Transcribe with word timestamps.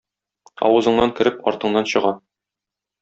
Авызыңнан 0.69 1.13
кереп 1.19 1.45
артыңнан 1.53 1.89
чыга. 1.93 2.15